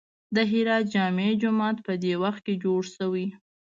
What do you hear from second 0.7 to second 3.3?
جامع جومات په دې وخت کې جوړ شوی.